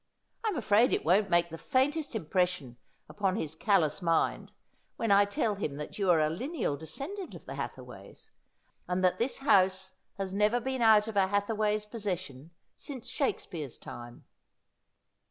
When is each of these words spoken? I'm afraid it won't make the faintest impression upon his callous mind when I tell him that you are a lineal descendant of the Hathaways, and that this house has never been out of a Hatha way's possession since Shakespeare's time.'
I'm 0.43 0.55
afraid 0.55 0.91
it 0.93 1.05
won't 1.05 1.29
make 1.29 1.51
the 1.51 1.59
faintest 1.59 2.15
impression 2.15 2.77
upon 3.07 3.35
his 3.35 3.53
callous 3.55 4.01
mind 4.01 4.51
when 4.95 5.11
I 5.11 5.25
tell 5.25 5.53
him 5.53 5.75
that 5.77 5.99
you 5.99 6.09
are 6.09 6.19
a 6.19 6.27
lineal 6.27 6.75
descendant 6.75 7.35
of 7.35 7.45
the 7.45 7.53
Hathaways, 7.53 8.31
and 8.87 9.03
that 9.03 9.19
this 9.19 9.37
house 9.37 9.93
has 10.17 10.33
never 10.33 10.59
been 10.59 10.81
out 10.81 11.07
of 11.07 11.15
a 11.17 11.27
Hatha 11.27 11.53
way's 11.53 11.85
possession 11.85 12.49
since 12.75 13.07
Shakespeare's 13.09 13.77
time.' 13.77 14.25